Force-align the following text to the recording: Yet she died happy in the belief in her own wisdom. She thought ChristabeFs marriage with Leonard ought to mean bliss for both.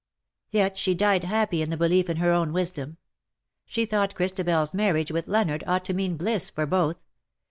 Yet 0.49 0.79
she 0.79 0.95
died 0.95 1.25
happy 1.25 1.61
in 1.61 1.69
the 1.69 1.77
belief 1.77 2.09
in 2.09 2.17
her 2.17 2.31
own 2.31 2.53
wisdom. 2.53 2.97
She 3.67 3.85
thought 3.85 4.15
ChristabeFs 4.15 4.73
marriage 4.73 5.11
with 5.11 5.27
Leonard 5.27 5.63
ought 5.67 5.85
to 5.85 5.93
mean 5.93 6.17
bliss 6.17 6.49
for 6.49 6.65
both. 6.65 6.97